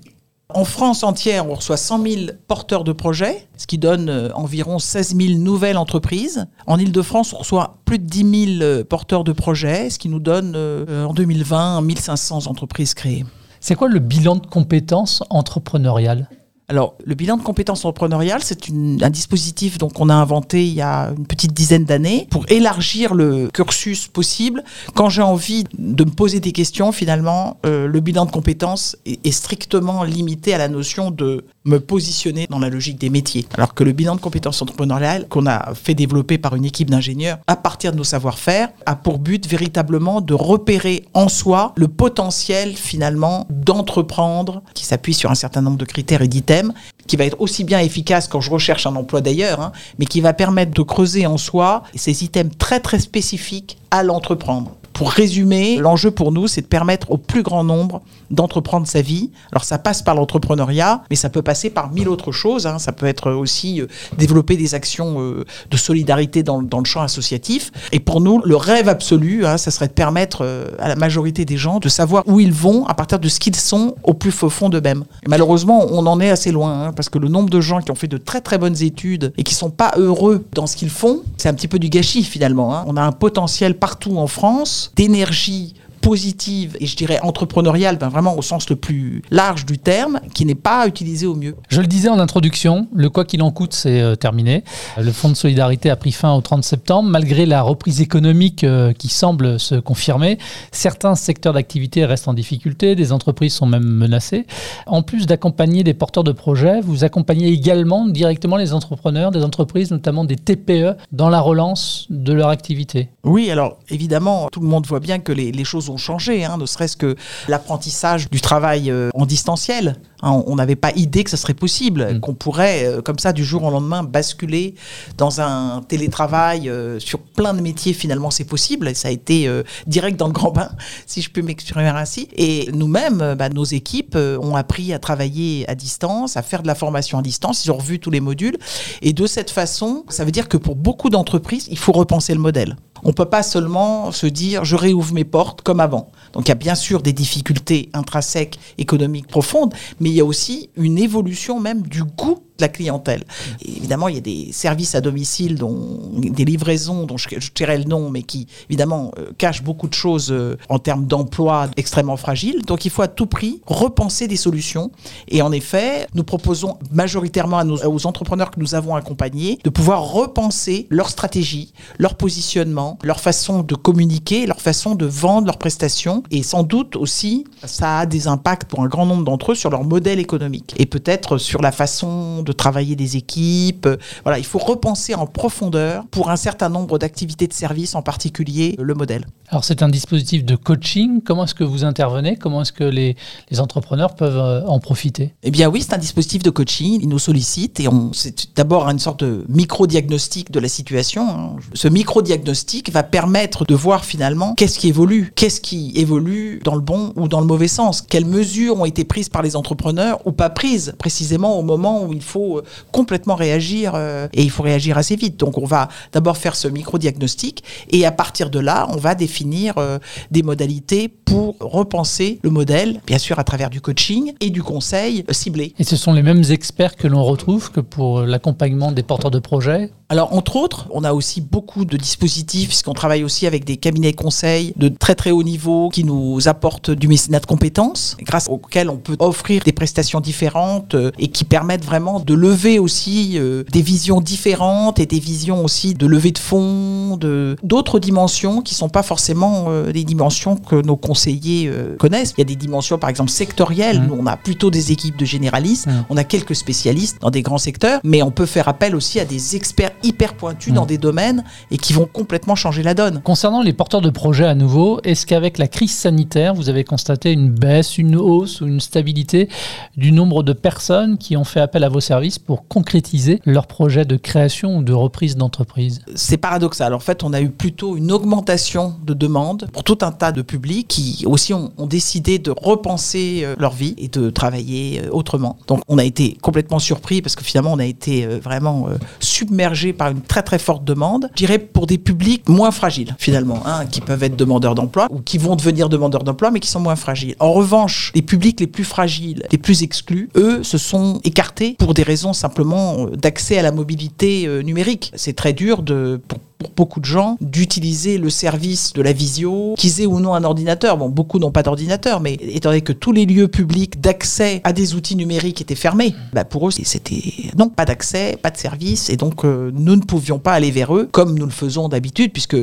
En 0.53 0.65
France 0.65 1.03
entière, 1.03 1.49
on 1.49 1.55
reçoit 1.55 1.77
100 1.77 2.03
000 2.03 2.21
porteurs 2.47 2.83
de 2.83 2.91
projets, 2.91 3.47
ce 3.57 3.67
qui 3.67 3.77
donne 3.77 4.09
euh, 4.09 4.29
environ 4.33 4.79
16 4.79 5.15
000 5.15 5.39
nouvelles 5.39 5.77
entreprises. 5.77 6.45
En 6.67 6.77
Ile-de-France, 6.77 7.33
on 7.33 7.39
reçoit 7.39 7.77
plus 7.85 7.99
de 7.99 8.05
10 8.05 8.57
000 8.59 8.61
euh, 8.61 8.83
porteurs 8.83 9.23
de 9.23 9.31
projets, 9.31 9.89
ce 9.89 9.99
qui 9.99 10.09
nous 10.09 10.19
donne 10.19 10.53
euh, 10.55 11.05
en 11.05 11.13
2020 11.13 11.77
1 11.77 11.95
500 11.95 12.47
entreprises 12.47 12.93
créées. 12.93 13.25
C'est 13.59 13.75
quoi 13.75 13.87
le 13.87 13.99
bilan 13.99 14.35
de 14.35 14.45
compétences 14.45 15.23
entrepreneuriales? 15.29 16.29
Alors, 16.69 16.95
le 17.05 17.13
bilan 17.13 17.35
de 17.37 17.43
compétences 17.43 17.83
entrepreneuriales, 17.83 18.41
c'est 18.41 18.69
un 18.69 19.09
dispositif 19.09 19.77
qu'on 19.77 20.09
a 20.09 20.13
inventé 20.13 20.65
il 20.65 20.73
y 20.73 20.81
a 20.81 21.13
une 21.17 21.27
petite 21.27 21.53
dizaine 21.53 21.83
d'années 21.83 22.25
pour 22.31 22.45
élargir 22.49 23.13
le 23.13 23.49
cursus 23.53 24.07
possible. 24.07 24.63
Quand 24.95 25.09
j'ai 25.09 25.21
envie 25.21 25.65
de 25.77 26.05
me 26.05 26.11
poser 26.11 26.39
des 26.39 26.53
questions, 26.53 26.93
finalement, 26.93 27.57
euh, 27.65 27.85
le 27.85 27.99
bilan 27.99 28.25
de 28.25 28.31
compétences 28.31 28.95
est, 29.05 29.31
strictement 29.31 30.03
limité 30.03 30.53
à 30.53 30.57
la 30.57 30.69
notion 30.69 31.11
de 31.11 31.43
me 31.65 31.79
positionner 31.79 32.47
dans 32.49 32.59
la 32.59 32.69
logique 32.69 32.99
des 32.99 33.09
métiers. 33.09 33.45
Alors 33.55 33.73
que 33.73 33.83
le 33.83 33.91
bilan 33.91 34.15
de 34.15 34.21
compétences 34.21 34.61
entrepreneuriales, 34.61 35.27
qu'on 35.27 35.47
a 35.47 35.73
fait 35.73 35.93
développer 35.93 36.37
par 36.37 36.55
une 36.55 36.65
équipe 36.65 36.89
d'ingénieurs 36.89 37.39
à 37.47 37.55
partir 37.55 37.91
de 37.91 37.97
nos 37.97 38.03
savoir-faire, 38.03 38.69
a 38.85 38.95
pour 38.95 39.19
but 39.19 39.47
véritablement 39.47 40.21
de 40.21 40.33
repérer 40.33 41.05
en 41.13 41.29
soi 41.29 41.73
le 41.75 41.87
potentiel 41.87 42.75
finalement 42.75 43.47
d'entreprendre, 43.49 44.61
qui 44.73 44.85
s'appuie 44.85 45.13
sur 45.13 45.31
un 45.31 45.35
certain 45.35 45.61
nombre 45.61 45.77
de 45.77 45.85
critères 45.85 46.21
et 46.21 46.27
d'items 46.27 46.73
qui 47.07 47.17
va 47.17 47.25
être 47.25 47.39
aussi 47.39 47.63
bien 47.63 47.79
efficace 47.79 48.27
quand 48.27 48.41
je 48.41 48.49
recherche 48.49 48.85
un 48.85 48.95
emploi 48.95 49.21
d'ailleurs, 49.21 49.61
hein, 49.61 49.71
mais 49.99 50.05
qui 50.05 50.21
va 50.21 50.33
permettre 50.33 50.71
de 50.71 50.81
creuser 50.81 51.25
en 51.25 51.37
soi 51.37 51.83
ces 51.95 52.23
items 52.23 52.55
très 52.57 52.79
très 52.79 52.99
spécifiques 52.99 53.77
à 53.91 54.03
l'entreprendre. 54.03 54.71
Pour 54.93 55.09
résumer, 55.09 55.77
l'enjeu 55.77 56.11
pour 56.11 56.31
nous, 56.31 56.47
c'est 56.47 56.61
de 56.61 56.67
permettre 56.67 57.09
au 57.09 57.17
plus 57.17 57.41
grand 57.41 57.63
nombre 57.63 58.01
d'entreprendre 58.29 58.87
sa 58.87 59.01
vie. 59.01 59.31
Alors 59.51 59.63
ça 59.63 59.79
passe 59.79 60.01
par 60.01 60.13
l'entrepreneuriat, 60.15 61.03
mais 61.09 61.15
ça 61.15 61.29
peut 61.29 61.41
passer 61.41 61.71
par 61.71 61.91
mille 61.91 62.07
autres 62.07 62.31
choses. 62.31 62.67
Hein. 62.67 62.77
Ça 62.77 62.91
peut 62.91 63.07
être 63.07 63.31
aussi 63.31 63.81
euh, 63.81 63.87
développer 64.17 64.55
des 64.55 64.75
actions 64.75 65.19
euh, 65.19 65.45
de 65.71 65.77
solidarité 65.77 66.43
dans, 66.43 66.59
le 66.61 66.85
champ 66.85 67.01
associatif. 67.01 67.71
Et 67.91 67.99
pour 67.99 68.21
nous, 68.21 68.41
le 68.43 68.55
rêve 68.55 68.87
absolu, 68.87 69.45
hein, 69.45 69.57
ça 69.57 69.71
serait 69.71 69.87
de 69.87 69.93
permettre 69.93 70.39
euh, 70.41 70.69
à 70.79 70.87
la 70.87 70.95
majorité 70.95 71.43
des 71.45 71.57
gens 71.57 71.79
de 71.79 71.89
savoir 71.89 72.23
où 72.27 72.39
ils 72.39 72.53
vont 72.53 72.85
à 72.85 72.93
partir 72.93 73.19
de 73.19 73.27
ce 73.29 73.39
qu'ils 73.39 73.55
sont 73.55 73.95
au 74.03 74.13
plus 74.13 74.31
fond 74.31 74.69
d'eux-mêmes. 74.69 75.05
malheureusement, 75.27 75.85
on 75.89 76.05
en 76.05 76.19
est 76.19 76.29
assez 76.29 76.51
loin, 76.51 76.87
hein, 76.87 76.93
parce 76.93 77.09
que 77.09 77.17
le 77.17 77.29
nombre 77.29 77.49
de 77.49 77.61
gens 77.61 77.81
qui 77.81 77.91
ont 77.91 77.95
fait 77.95 78.07
de 78.07 78.17
très 78.17 78.41
très 78.41 78.57
bonnes 78.57 78.81
études 78.81 79.33
et 79.37 79.43
qui 79.43 79.53
sont 79.53 79.69
pas 79.69 79.93
heureux 79.97 80.45
dans 80.53 80.67
ce 80.67 80.75
qu'ils 80.75 80.89
font, 80.89 81.21
c'est 81.37 81.49
un 81.49 81.53
petit 81.53 81.67
peu 81.67 81.79
du 81.79 81.89
gâchis 81.89 82.23
finalement. 82.23 82.75
Hein. 82.75 82.83
On 82.87 82.97
a 82.97 83.01
un 83.01 83.11
potentiel 83.11 83.77
partout 83.77 84.17
en 84.17 84.27
France 84.27 84.82
d'énergie 84.95 85.75
positive 86.03 86.75
et 86.79 86.85
je 86.85 86.95
dirais 86.95 87.19
entrepreneuriale, 87.23 87.97
ben 87.97 88.09
vraiment 88.09 88.37
au 88.37 88.41
sens 88.41 88.69
le 88.69 88.75
plus 88.75 89.21
large 89.31 89.65
du 89.65 89.79
terme, 89.79 90.19
qui 90.33 90.45
n'est 90.45 90.53
pas 90.53 90.85
utilisé 90.85 91.25
au 91.25 91.33
mieux. 91.33 91.55
Je 91.69 91.79
le 91.79 91.87
disais 91.87 92.09
en 92.09 92.19
introduction, 92.19 92.87
le 92.93 93.09
quoi 93.09 93.23
qu'il 93.23 93.41
en 93.41 93.51
coûte, 93.51 93.73
c'est 93.73 94.01
euh, 94.01 94.15
terminé. 94.15 94.63
Le 94.97 95.11
fonds 95.13 95.29
de 95.29 95.35
solidarité 95.35 95.89
a 95.89 95.95
pris 95.95 96.11
fin 96.11 96.33
au 96.33 96.41
30 96.41 96.63
septembre, 96.63 97.09
malgré 97.09 97.45
la 97.45 97.61
reprise 97.61 98.01
économique 98.01 98.65
euh, 98.65 98.91
qui 98.91 99.07
semble 99.07 99.59
se 99.59 99.75
confirmer. 99.75 100.37
Certains 100.71 101.15
secteurs 101.15 101.53
d'activité 101.53 102.03
restent 102.03 102.27
en 102.27 102.33
difficulté, 102.33 102.95
des 102.95 103.13
entreprises 103.13 103.53
sont 103.53 103.65
même 103.65 103.85
menacées. 103.85 104.45
En 104.85 105.03
plus 105.03 105.25
d'accompagner 105.25 105.85
des 105.85 105.93
porteurs 105.93 106.25
de 106.25 106.33
projets, 106.33 106.81
vous 106.81 107.05
accompagnez 107.05 107.47
également 107.47 108.07
directement 108.07 108.57
les 108.57 108.73
entrepreneurs, 108.73 109.31
des 109.31 109.43
entreprises, 109.43 109.91
notamment 109.91 110.25
des 110.25 110.35
TPE, 110.35 110.97
dans 111.13 111.29
la 111.29 111.39
relance 111.39 112.07
de 112.09 112.33
leur 112.33 112.49
activité. 112.49 113.07
Oui, 113.23 113.49
alors 113.49 113.77
évidemment, 113.89 114.49
tout 114.51 114.59
le 114.59 114.67
monde 114.67 114.85
voit 114.85 114.99
bien 114.99 115.19
que 115.19 115.31
les, 115.31 115.53
les 115.53 115.63
choses 115.63 115.89
ont 115.89 115.92
changé, 115.97 116.45
hein, 116.45 116.57
ne 116.57 116.65
serait-ce 116.65 116.97
que 116.97 117.15
l'apprentissage 117.47 118.29
du 118.29 118.41
travail 118.41 118.89
euh, 118.89 119.09
en 119.13 119.25
distanciel. 119.25 119.95
Hein, 120.21 120.41
on 120.47 120.55
n'avait 120.55 120.77
pas 120.77 120.91
idée 120.95 121.23
que 121.23 121.29
ça 121.29 121.37
serait 121.37 121.53
possible, 121.53 122.15
mm. 122.15 122.19
qu'on 122.21 122.33
pourrait, 122.33 122.85
euh, 122.85 123.01
comme 123.01 123.19
ça, 123.19 123.33
du 123.33 123.43
jour 123.43 123.63
au 123.63 123.71
lendemain, 123.71 124.03
basculer 124.03 124.75
dans 125.17 125.41
un 125.41 125.81
télétravail 125.87 126.69
euh, 126.69 126.99
sur 126.99 127.19
plein 127.19 127.53
de 127.53 127.61
métiers. 127.61 127.93
Finalement, 127.93 128.31
c'est 128.31 128.45
possible. 128.45 128.87
Et 128.87 128.93
ça 128.93 129.09
a 129.09 129.11
été 129.11 129.49
direct 129.87 130.17
dans 130.17 130.27
le 130.27 130.33
grand 130.33 130.51
bain, 130.51 130.69
si 131.07 131.21
je 131.21 131.29
peux 131.29 131.41
m'exprimer 131.41 131.87
ainsi. 131.87 132.29
Et 132.35 132.69
nous-mêmes, 132.73 133.35
bah, 133.37 133.49
nos 133.49 133.65
équipes 133.65 134.15
ont 134.15 134.55
appris 134.55 134.93
à 134.93 134.99
travailler 134.99 135.69
à 135.69 135.75
distance, 135.75 136.37
à 136.37 136.41
faire 136.41 136.61
de 136.61 136.67
la 136.67 136.75
formation 136.75 137.17
à 137.17 137.21
distance. 137.21 137.65
Ils 137.65 137.71
ont 137.71 137.77
revu 137.77 137.99
tous 137.99 138.11
les 138.11 138.21
modules. 138.21 138.57
Et 139.01 139.13
de 139.13 139.27
cette 139.27 139.51
façon, 139.51 140.05
ça 140.09 140.25
veut 140.25 140.31
dire 140.31 140.47
que 140.47 140.57
pour 140.57 140.75
beaucoup 140.75 141.09
d'entreprises, 141.09 141.67
il 141.69 141.77
faut 141.77 141.91
repenser 141.91 142.33
le 142.33 142.39
modèle. 142.39 142.75
On 143.03 143.09
ne 143.09 143.13
peut 143.13 143.25
pas 143.25 143.43
seulement 143.43 144.11
se 144.11 144.27
dire 144.27 144.63
je 144.65 144.75
réouvre 144.75 145.13
mes 145.13 145.23
portes 145.23 145.61
comme 145.61 145.79
avant. 145.79 146.11
Donc 146.33 146.47
il 146.47 146.49
y 146.49 146.51
a 146.51 146.55
bien 146.55 146.75
sûr 146.75 147.01
des 147.01 147.13
difficultés 147.13 147.89
intrinsèques 147.93 148.59
économiques 148.77 149.27
profondes, 149.27 149.73
mais 149.99 150.09
il 150.09 150.15
y 150.15 150.21
a 150.21 150.25
aussi 150.25 150.69
une 150.75 150.97
évolution 150.97 151.59
même 151.59 151.81
du 151.83 152.03
goût 152.03 152.39
la 152.59 152.67
clientèle. 152.67 153.23
Évidemment, 153.65 154.07
il 154.07 154.15
y 154.15 154.17
a 154.17 154.21
des 154.21 154.51
services 154.51 154.95
à 154.95 155.01
domicile, 155.01 155.55
dont, 155.55 155.99
des 156.13 156.45
livraisons 156.45 157.05
dont 157.05 157.17
je, 157.17 157.27
je 157.37 157.51
tairai 157.51 157.77
le 157.77 157.85
nom, 157.85 158.09
mais 158.09 158.23
qui 158.23 158.47
évidemment 158.69 159.11
euh, 159.17 159.31
cachent 159.37 159.63
beaucoup 159.63 159.87
de 159.87 159.93
choses 159.93 160.31
euh, 160.31 160.57
en 160.69 160.79
termes 160.79 161.05
d'emploi 161.05 161.67
extrêmement 161.77 162.17
fragiles. 162.17 162.61
Donc 162.65 162.85
il 162.85 162.91
faut 162.91 163.01
à 163.01 163.07
tout 163.07 163.25
prix 163.25 163.61
repenser 163.65 164.27
des 164.27 164.35
solutions. 164.35 164.91
Et 165.27 165.41
en 165.41 165.51
effet, 165.51 166.07
nous 166.13 166.23
proposons 166.23 166.77
majoritairement 166.91 167.61
aux 167.61 168.07
entrepreneurs 168.07 168.51
que 168.51 168.59
nous 168.59 168.75
avons 168.75 168.95
accompagnés 168.95 169.59
de 169.63 169.69
pouvoir 169.69 170.11
repenser 170.11 170.87
leur 170.89 171.09
stratégie, 171.09 171.73
leur 171.97 172.15
positionnement, 172.15 172.97
leur 173.03 173.19
façon 173.19 173.63
de 173.63 173.75
communiquer, 173.75 174.45
leur 174.45 174.61
façon 174.61 174.95
de 174.95 175.05
vendre 175.05 175.47
leurs 175.47 175.57
prestations. 175.57 176.23
Et 176.31 176.43
sans 176.43 176.63
doute 176.63 176.95
aussi, 176.95 177.45
ça 177.63 177.99
a 177.99 178.05
des 178.05 178.27
impacts 178.27 178.65
pour 178.69 178.81
un 178.81 178.87
grand 178.87 179.05
nombre 179.05 179.23
d'entre 179.23 179.51
eux 179.51 179.55
sur 179.55 179.69
leur 179.69 179.83
modèle 179.83 180.19
économique 180.19 180.75
et 180.77 180.85
peut-être 180.85 181.37
sur 181.37 181.61
la 181.61 181.71
façon 181.71 182.42
de 182.43 182.51
travailler 182.51 182.95
des 182.95 183.17
équipes. 183.17 183.87
Voilà, 184.23 184.39
il 184.39 184.45
faut 184.45 184.59
repenser 184.59 185.15
en 185.15 185.25
profondeur 185.25 186.05
pour 186.11 186.29
un 186.29 186.35
certain 186.35 186.69
nombre 186.69 186.99
d'activités 186.99 187.47
de 187.47 187.53
service, 187.53 187.95
en 187.95 188.01
particulier 188.01 188.75
le 188.79 188.93
modèle. 188.93 189.25
Alors 189.49 189.63
c'est 189.63 189.83
un 189.83 189.89
dispositif 189.89 190.43
de 190.45 190.55
coaching. 190.55 191.21
Comment 191.21 191.43
est-ce 191.43 191.53
que 191.53 191.63
vous 191.63 191.83
intervenez? 191.83 192.37
Comment 192.37 192.61
est-ce 192.61 192.71
que 192.71 192.83
les, 192.83 193.15
les 193.51 193.59
entrepreneurs 193.59 194.15
peuvent 194.15 194.37
euh, 194.37 194.65
en 194.65 194.79
profiter? 194.79 195.33
Eh 195.43 195.51
bien 195.51 195.69
oui, 195.69 195.81
c'est 195.81 195.93
un 195.93 195.99
dispositif 195.99 196.41
de 196.41 196.49
coaching. 196.49 196.99
Ils 197.01 197.09
nous 197.09 197.19
sollicitent 197.19 197.79
et 197.79 197.87
on, 197.87 198.11
c'est 198.13 198.55
d'abord 198.55 198.89
une 198.89 198.99
sorte 198.99 199.23
de 199.23 199.45
micro-diagnostic 199.49 200.49
de 200.49 200.59
la 200.59 200.67
situation. 200.67 201.29
hein. 201.29 201.55
Ce 201.73 201.87
micro-diagnostic 201.87 202.91
va 202.91 203.03
permettre 203.03 203.65
de 203.65 203.75
voir 203.75 204.05
finalement 204.05 204.55
qu'est-ce 204.55 204.79
qui 204.79 204.87
évolue, 204.87 205.31
qu'est-ce 205.35 205.61
qui 205.61 205.91
évolue 205.95 206.59
dans 206.63 206.75
le 206.75 206.81
bon 206.81 207.13
ou 207.15 207.27
dans 207.27 207.39
le 207.39 207.45
mauvais 207.45 207.67
sens, 207.67 208.01
quelles 208.01 208.25
mesures 208.25 208.79
ont 208.79 208.85
été 208.85 209.03
prises 209.03 209.29
par 209.29 209.43
les 209.43 209.55
entrepreneurs 209.55 210.19
ou 210.25 210.31
pas 210.31 210.49
prises 210.49 210.95
précisément 210.97 211.59
au 211.59 211.61
moment 211.61 212.03
où 212.03 212.13
il 212.13 212.23
faut 212.23 212.32
euh, 212.41 212.63
complètement 212.91 213.35
réagir 213.35 213.93
euh, 213.95 214.27
et 214.33 214.43
il 214.43 214.49
faut 214.49 214.63
réagir 214.63 214.97
assez 214.97 215.15
vite. 215.15 215.39
Donc 215.39 215.57
on 215.57 215.65
va 215.65 215.87
d'abord 216.11 216.37
faire 216.37 216.55
ce 216.55 216.67
micro-diagnostic 216.67 217.63
et 217.89 218.05
à 218.05 218.11
partir 218.11 218.49
de 218.49 218.59
là, 218.59 218.87
on 218.89 218.97
va 218.97 219.15
définir 219.15 219.77
euh, 219.77 219.99
des 220.31 220.43
modalités 220.43 221.07
pour 221.07 221.55
repenser 221.59 222.39
le 222.43 222.49
modèle, 222.49 223.01
bien 223.05 223.17
sûr 223.17 223.39
à 223.39 223.43
travers 223.43 223.69
du 223.69 223.81
coaching 223.81 224.33
et 224.39 224.49
du 224.49 224.63
conseil 224.63 225.23
ciblé. 225.31 225.73
Et 225.79 225.83
ce 225.83 225.95
sont 225.95 226.13
les 226.13 226.23
mêmes 226.23 226.43
experts 226.49 226.95
que 226.95 227.07
l'on 227.07 227.23
retrouve 227.23 227.71
que 227.71 227.79
pour 227.79 228.21
l'accompagnement 228.21 228.91
des 228.91 229.03
porteurs 229.03 229.31
de 229.31 229.39
projets? 229.39 229.91
Alors, 230.09 230.33
entre 230.33 230.57
autres, 230.57 230.87
on 230.91 231.03
a 231.03 231.11
aussi 231.11 231.41
beaucoup 231.41 231.85
de 231.85 231.97
dispositifs, 231.97 232.67
puisqu'on 232.67 232.93
travaille 232.93 233.23
aussi 233.23 233.47
avec 233.47 233.65
des 233.65 233.77
cabinets 233.77 234.11
de 234.11 234.15
conseil 234.15 234.73
de 234.75 234.87
très 234.87 235.15
très 235.15 235.31
haut 235.31 235.41
niveau 235.41 235.89
qui 235.89 236.03
nous 236.03 236.47
apportent 236.47 236.91
du 236.91 237.07
mécénat 237.07 237.39
de 237.39 237.47
compétences, 237.47 238.15
grâce 238.21 238.47
auxquels 238.47 238.91
on 238.91 238.97
peut 238.97 239.15
offrir 239.17 239.63
des 239.63 239.71
prestations 239.71 240.19
différentes 240.19 240.95
et 241.17 241.29
qui 241.29 241.45
permettent 241.45 241.85
vraiment 241.85 242.19
de 242.25 242.33
lever 242.33 242.79
aussi 242.79 243.33
euh, 243.35 243.63
des 243.71 243.81
visions 243.81 244.21
différentes 244.21 244.99
et 244.99 245.05
des 245.05 245.19
visions 245.19 245.63
aussi 245.63 245.93
de 245.93 246.05
levée 246.05 246.31
de 246.31 246.37
fonds, 246.37 247.17
de 247.17 247.55
d'autres 247.63 247.99
dimensions 247.99 248.61
qui 248.61 248.75
sont 248.75 248.89
pas 248.89 249.03
forcément 249.03 249.65
euh, 249.67 249.91
des 249.91 250.03
dimensions 250.03 250.55
que 250.55 250.75
nos 250.75 250.95
conseillers 250.95 251.67
euh, 251.67 251.95
connaissent. 251.97 252.33
Il 252.37 252.41
y 252.41 252.43
a 252.43 252.45
des 252.45 252.55
dimensions, 252.55 252.97
par 252.97 253.09
exemple, 253.09 253.31
sectorielles. 253.31 254.01
Mhm. 254.01 254.07
Nous, 254.07 254.17
on 254.19 254.25
a 254.25 254.37
plutôt 254.37 254.71
des 254.71 254.91
équipes 254.91 255.17
de 255.17 255.25
généralistes. 255.25 255.87
Mhm. 255.87 256.05
On 256.09 256.17
a 256.17 256.23
quelques 256.23 256.55
spécialistes 256.55 257.17
dans 257.21 257.31
des 257.31 257.41
grands 257.41 257.57
secteurs, 257.57 257.99
mais 258.03 258.21
on 258.21 258.31
peut 258.31 258.45
faire 258.45 258.67
appel 258.67 258.95
aussi 258.95 259.19
à 259.19 259.25
des 259.25 259.55
experts 259.55 259.91
hyper 260.03 260.35
pointus 260.35 260.73
dans 260.73 260.85
des 260.85 260.97
domaines 260.97 261.43
et 261.71 261.77
qui 261.77 261.93
vont 261.93 262.07
complètement 262.11 262.55
changer 262.55 262.83
la 262.83 262.93
donne. 262.93 263.21
Concernant 263.21 263.61
les 263.61 263.73
porteurs 263.73 264.01
de 264.01 264.09
projets 264.09 264.45
à 264.45 264.55
nouveau, 264.55 264.99
est-ce 265.03 265.25
qu'avec 265.25 265.57
la 265.57 265.67
crise 265.67 265.93
sanitaire, 265.93 266.53
vous 266.53 266.69
avez 266.69 266.83
constaté 266.83 267.31
une 267.31 267.49
baisse, 267.49 267.97
une 267.97 268.15
hausse 268.15 268.61
ou 268.61 268.67
une 268.67 268.79
stabilité 268.79 269.49
du 269.97 270.11
nombre 270.11 270.43
de 270.43 270.53
personnes 270.53 271.17
qui 271.17 271.37
ont 271.37 271.43
fait 271.43 271.59
appel 271.59 271.83
à 271.83 271.89
vos 271.89 271.99
services? 271.99 272.12
Pour 272.45 272.67
concrétiser 272.67 273.39
leur 273.45 273.65
projet 273.65 274.05
de 274.05 274.17
création 274.17 274.77
ou 274.77 274.83
de 274.83 274.93
reprise 274.93 275.35
d'entreprise 275.35 276.01
C'est 276.15 276.37
paradoxal. 276.37 276.93
En 276.93 276.99
fait, 276.99 277.23
on 277.23 277.33
a 277.33 277.41
eu 277.41 277.49
plutôt 277.49 277.97
une 277.97 278.11
augmentation 278.11 278.95
de 279.03 279.13
demandes 279.13 279.67
pour 279.73 279.83
tout 279.83 279.97
un 280.01 280.11
tas 280.11 280.31
de 280.31 280.41
publics 280.41 280.87
qui 280.87 281.25
aussi 281.25 281.53
ont, 281.53 281.71
décidé 281.87 282.39
de 282.39 282.51
repenser 282.51 283.41
euh, 283.43 283.55
leur 283.59 283.73
vie 283.73 283.95
et 283.97 284.07
de 284.07 284.29
travailler 284.29 285.01
euh, 285.01 285.09
autrement. 285.11 285.57
Donc, 285.67 285.81
on 285.87 285.97
a 285.97 286.03
été 286.03 286.37
complètement 286.41 286.79
surpris 286.79 287.21
parce 287.21 287.35
que 287.35 287.43
finalement, 287.43 287.73
on 287.73 287.79
a 287.79 287.85
été 287.85 288.25
euh, 288.25 288.39
vraiment 288.41 288.87
submergé 289.19 289.91
par 289.93 290.11
une 290.11 290.21
très 290.21 290.43
très 290.43 290.59
forte 290.59 290.83
demande. 290.83 291.29
Je 291.31 291.45
dirais 291.45 291.59
pour 291.59 291.87
des 291.87 291.97
publics 291.97 292.47
moins 292.47 292.71
fragiles 292.71 293.15
finalement, 293.17 293.61
hein, 293.65 293.85
qui 293.85 294.01
peuvent 294.01 294.23
être 294.23 294.35
demandeurs 294.35 294.75
d'emploi 294.75 295.07
ou 295.09 295.19
qui 295.19 295.37
vont 295.37 295.55
devenir 295.55 295.89
demandeurs 295.89 296.23
d'emploi, 296.23 296.51
mais 296.51 296.59
qui 296.59 296.69
sont 296.69 296.79
moins 296.79 296.95
fragiles. 296.95 297.35
En 297.39 297.51
revanche, 297.51 298.11
les 298.15 298.21
publics 298.21 298.59
les 298.59 298.67
plus 298.67 298.83
fragiles, 298.83 299.43
les 299.51 299.57
plus 299.57 299.83
exclus, 299.83 300.29
eux, 300.35 300.63
se 300.63 300.77
sont 300.77 301.19
écartés 301.23 301.75
pour 301.79 301.93
des 301.93 302.02
raisons 302.03 302.33
simplement 302.33 303.05
d'accès 303.07 303.57
à 303.57 303.61
la 303.61 303.71
mobilité 303.71 304.45
euh, 304.47 304.61
numérique. 304.61 305.11
C'est 305.15 305.35
très 305.35 305.53
dur 305.53 305.81
de 305.81 306.21
pour 306.63 306.71
beaucoup 306.85 306.99
de 306.99 307.05
gens 307.05 307.37
d'utiliser 307.41 308.17
le 308.17 308.29
service 308.29 308.93
de 308.93 309.01
la 309.01 309.13
visio, 309.13 309.75
qu'ils 309.77 310.01
aient 310.01 310.05
ou 310.05 310.19
non 310.19 310.33
un 310.33 310.43
ordinateur. 310.43 310.97
Bon, 310.97 311.09
beaucoup 311.09 311.39
n'ont 311.39 311.51
pas 311.51 311.63
d'ordinateur, 311.63 312.19
mais 312.19 312.33
étant 312.33 312.69
donné 312.69 312.81
que 312.81 312.93
tous 312.93 313.11
les 313.11 313.25
lieux 313.25 313.47
publics 313.47 314.01
d'accès 314.01 314.61
à 314.63 314.73
des 314.73 314.95
outils 314.95 315.15
numériques 315.15 315.61
étaient 315.61 315.75
fermés, 315.75 316.13
bah 316.33 316.43
pour 316.45 316.67
eux, 316.67 316.71
c'était 316.71 317.21
non, 317.57 317.69
pas 317.69 317.85
d'accès, 317.85 318.37
pas 318.41 318.49
de 318.51 318.57
service, 318.57 319.09
et 319.09 319.17
donc 319.17 319.45
euh, 319.45 319.71
nous 319.73 319.95
ne 319.95 320.01
pouvions 320.01 320.39
pas 320.39 320.53
aller 320.53 320.71
vers 320.71 320.95
eux 320.95 321.07
comme 321.11 321.37
nous 321.37 321.45
le 321.45 321.51
faisons 321.51 321.89
d'habitude, 321.89 322.31
puisque 322.31 322.57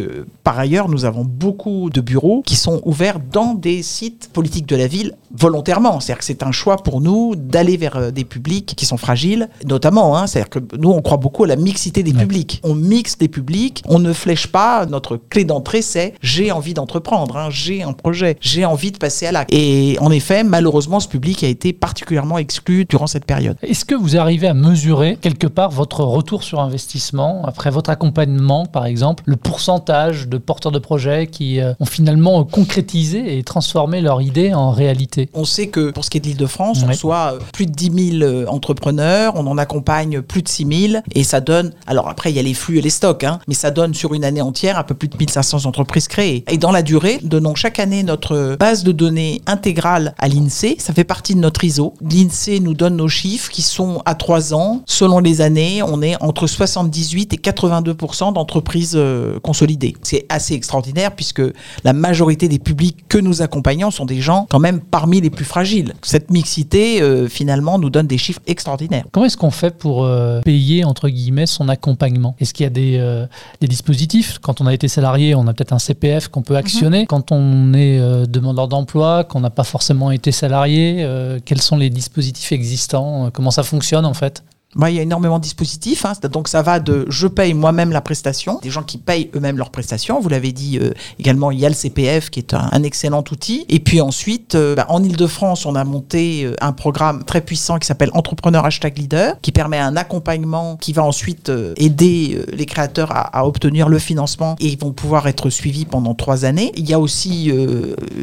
par 0.45 0.59
ailleurs, 0.59 0.89
nous 0.89 1.05
avons 1.05 1.25
beaucoup 1.25 1.91
de 1.91 2.01
bureaux 2.01 2.43
qui 2.45 2.57
sont 2.57 2.81
ouverts 2.85 3.21
dans 3.33 3.55
des 3.55 3.83
sites 3.83 4.31
politiques 4.33 4.67
de 4.67 4.77
la 4.77 4.87
ville 4.87 5.15
volontairement. 5.37 6.01
C'est-à-dire 6.01 6.19
que 6.19 6.25
c'est 6.25 6.43
un 6.43 6.53
choix 6.53 6.77
pour 6.77 7.01
nous 7.01 7.35
d'aller 7.37 7.77
vers 7.77 7.97
euh, 7.97 8.11
des 8.11 8.25
publics 8.25 8.75
qui 8.77 8.85
sont 8.87 8.97
fragiles, 8.97 9.49
notamment. 9.67 10.17
Hein, 10.17 10.27
C'est-à-dire 10.27 10.51
que 10.51 10.59
nous, 10.77 10.91
on 10.91 11.01
croit 11.03 11.17
beaucoup 11.17 11.45
à 11.45 11.47
la 11.47 11.57
mixité 11.57 12.03
des 12.03 12.11
Ouais. 12.13 12.23
publics. 12.23 12.61
On 12.65 12.75
mixe 12.75 13.17
des 13.19 13.29
publics, 13.29 13.83
on 13.91 13.99
ne 13.99 14.13
flèche 14.15 14.47
pas. 14.47 14.87
Notre 14.87 15.17
clé 15.17 15.45
d'entrée, 15.45 15.83
c'est 15.83 16.15
j'ai 16.23 16.51
envie 16.53 16.73
d'entreprendre, 16.73 17.37
hein, 17.37 17.49
j'ai 17.51 17.83
un 17.83 17.93
projet, 17.93 18.39
j'ai 18.41 18.65
envie 18.65 18.93
de 18.93 18.97
passer 18.99 19.27
à 19.27 19.33
l'acte. 19.33 19.53
Et 19.53 19.99
en 20.01 20.11
effet, 20.11 20.45
malheureusement, 20.45 21.01
ce 21.01 21.09
public 21.09 21.45
a 21.45 21.49
été 21.49 21.73
particulièrement 21.75 22.39
exclu 22.39 22.87
durant 22.87 23.07
cette 23.07 23.25
période. 23.27 23.57
Est-ce 23.63 23.85
que 23.85 23.95
vous 23.95 24.17
arrivez 24.17 24.47
à 24.49 24.55
mesurer 24.55 25.19
quelque 25.21 25.47
part 25.47 25.71
votre 25.71 26.03
retour 26.05 26.43
sur 26.43 26.61
investissement 26.61 27.43
après 27.45 27.71
votre 27.71 27.91
accompagnement, 27.91 28.65
par 28.67 28.87
exemple, 28.87 29.25
le 29.27 29.37
pourcentage 29.37 30.29
de 30.29 30.39
porteurs 30.39 30.73
de 30.73 30.79
projets 30.79 31.27
qui 31.27 31.61
euh, 31.61 31.73
ont 31.81 31.85
finalement 31.87 32.45
concrétisé 32.45 33.37
et 33.39 33.43
transformé 33.43 34.01
leur 34.01 34.23
idée 34.23 34.55
en 34.55 34.71
réalité? 34.71 35.29
On 35.35 35.45
sait 35.45 35.67
que 35.69 35.91
pour 35.91 36.05
ce 36.05 36.11
qui 36.11 36.19
est 36.19 36.21
de 36.21 36.27
l'Île-de-France, 36.27 36.79
on 36.83 36.87
Ouais. 36.87 36.93
reçoit 36.93 37.33
euh, 37.35 37.39
plus 37.53 37.67
de 37.67 37.73
10 37.73 38.19
000 38.19 38.23
euh, 38.23 38.47
entrepreneurs, 38.47 39.33
on 39.37 39.47
en 39.47 39.59
accompagne 39.59 40.23
plus 40.23 40.43
de 40.43 40.49
6 40.49 40.89
000 40.91 41.03
et 41.15 41.25
ça 41.25 41.41
donne, 41.41 41.73
alors 41.87 42.09
après 42.09 42.31
il 42.31 42.37
y 42.37 42.39
a 42.39 42.43
les 42.43 42.55
flux 42.55 42.79
et 42.79 42.83
les 42.83 42.91
stocks, 42.91 43.25
hein, 43.25 43.39
mais 43.49 43.55
ça 43.55 43.71
donne 43.71 43.80
sur 43.95 44.15
une 44.15 44.25
année 44.25 44.43
entière 44.43 44.79
un 44.79 44.83
peu 44.85 44.95
plus 44.95 45.09
de 45.09 45.17
1500 45.17 45.67
entreprises 45.67 46.09
créées. 46.09 46.45
Et 46.51 46.59
dans 46.59 46.71
la 46.73 46.83
durée, 46.83 47.19
donnons 47.23 47.55
chaque 47.55 47.79
année 47.79 48.03
notre 48.03 48.57
base 48.59 48.85
de 48.85 48.93
données 48.93 49.43
intégrale 49.47 50.15
à 50.19 50.29
l'INSEE, 50.29 50.77
ça 50.79 50.93
fait 50.93 51.05
partie 51.05 51.35
de 51.35 51.41
notre 51.41 51.65
ISO. 51.65 51.95
L'INSEE 52.01 52.61
nous 52.61 52.75
donne 52.75 52.97
nos 52.97 53.09
chiffres 53.09 53.51
qui 53.51 53.63
sont 53.63 54.03
à 54.05 54.15
3 54.15 54.55
ans, 54.55 54.83
selon 54.87 55.19
les 55.19 55.41
années, 55.41 55.83
on 55.83 56.03
est 56.03 56.21
entre 56.23 56.47
78 56.47 57.33
et 57.33 57.37
82% 57.37 58.33
d'entreprises 58.33 58.95
euh, 58.95 59.39
consolidées. 59.41 59.97
C'est 60.03 60.27
assez 60.29 60.55
extraordinaire 60.55 61.15
puisque 61.15 61.43
la 61.85 61.93
majorité 61.93 62.49
des 62.49 62.59
publics 62.59 63.05
que 63.09 63.19
nous 63.19 63.43
accompagnons 63.43 63.91
sont 63.91 64.05
des 64.05 64.21
gens 64.21 64.47
quand 64.51 64.59
même 64.59 64.81
parmi 64.81 65.21
les 65.21 65.31
plus 65.31 65.45
fragiles. 65.45 65.95
Cette 66.03 66.31
mixité, 66.31 67.03
euh, 67.03 67.29
finalement, 67.29 67.79
nous 67.79 67.91
donne 67.91 68.07
des 68.07 68.19
chiffres 68.19 68.41
extraordinaires. 68.47 69.05
Comment 69.13 69.27
est-ce 69.27 69.37
qu'on 69.37 69.51
fait 69.51 69.77
pour 69.77 70.05
euh, 70.05 70.41
payer, 70.41 70.85
entre 70.85 71.09
guillemets, 71.09 71.47
son 71.47 71.69
accompagnement? 71.69 72.37
Est-ce 72.41 72.55
qu'il 72.55 72.65
y 72.65 72.67
a 72.67 72.71
des 72.71 73.27
dispositifs 73.71 74.39
Quand 74.41 74.61
on 74.61 74.67
a 74.67 74.75
été 74.75 74.89
salarié, 74.89 75.35
on 75.35 75.47
a 75.47 75.55
peut-être 75.55 75.73
un 75.73 75.79
CPF 75.79 76.29
qu'on 76.29 76.43
peut 76.43 76.57
actionner. 76.57 77.07
Quand 77.07 77.33
on 77.33 77.73
est 77.73 77.99
euh, 77.99 78.27
demandeur 78.27 78.69
d'emploi, 78.69 79.25
qu'on 79.25 79.41
n'a 79.41 79.51
pas 79.51 79.65
forcément 79.65 80.11
été 80.11 80.33
salarié, 80.33 80.97
euh, 80.99 81.39
quels 81.43 81.63
sont 81.63 81.79
les 81.79 81.89
dispositifs 81.89 82.53
existants? 82.53 83.31
Comment 83.33 83.51
ça 83.51 83.63
fonctionne 83.63 84.05
en 84.05 84.15
fait? 84.15 84.43
Il 84.77 84.95
y 84.95 84.99
a 85.01 85.03
énormément 85.03 85.39
de 85.39 85.43
dispositifs. 85.43 86.05
hein. 86.05 86.13
Donc, 86.31 86.47
ça 86.47 86.63
va 86.63 86.79
de 86.79 87.05
je 87.09 87.27
paye 87.27 87.55
moi-même 87.55 87.91
la 87.91 88.01
prestation, 88.01 88.61
des 88.63 88.71
gens 88.71 88.83
qui 88.83 88.99
payent 88.99 89.31
eux-mêmes 89.35 89.59
leur 89.59 89.71
prestation. 89.71 90.21
Vous 90.21 90.29
l'avez 90.29 90.53
dit 90.53 90.79
euh, 90.81 90.93
également, 91.19 91.51
il 91.51 91.59
y 91.59 91.67
a 91.67 91.69
le 91.69 91.75
CPF 91.75 92.31
qui 92.31 92.39
est 92.39 92.55
un, 92.55 92.83
excellent 92.83 93.25
outil. 93.31 93.65
Et 93.69 93.81
puis 93.81 94.01
ensuite, 94.01 94.55
euh, 94.55 94.75
bah, 94.77 94.87
en 94.89 95.03
Ile-de-France, 95.03 95.67
on 95.67 95.75
a 95.75 95.83
monté 95.85 96.45
euh, 96.45 96.55
un 96.61 96.73
programme 96.73 97.25
très 97.25 97.41
puissant 97.41 97.79
qui 97.79 97.87
s'appelle 97.87 98.11
Entrepreneur 98.15 98.65
Hashtag 98.65 98.97
Leader, 98.97 99.41
qui 99.43 99.51
permet 99.51 99.79
un 99.79 99.97
accompagnement 99.97 100.77
qui 100.77 100.93
va 100.93 101.03
ensuite 101.03 101.51
euh, 101.51 101.75
aider 101.77 102.41
les 102.53 102.67
créateurs 102.67 103.11
à, 103.13 103.47
obtenir 103.47 103.89
le 103.89 103.99
financement 103.99 104.55
et 104.61 104.67
ils 104.67 104.79
vont 104.79 104.93
pouvoir 104.93 105.27
être 105.27 105.51
suivis 105.51 105.85
pendant 105.85 106.15
trois 106.15 106.45
années. 106.45 106.73
Il 106.77 106.89
y 106.89 106.95
a 106.95 107.01
aussi 107.01 107.53